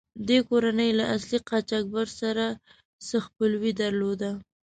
دې 0.27 0.37
کورنۍ 0.49 0.91
له 0.99 1.05
اصلي 1.15 1.39
قاچاقبر 1.49 2.07
سره 2.21 2.45
څه 3.07 3.17
خپلوي 3.25 3.71
درلوده. 3.81 4.31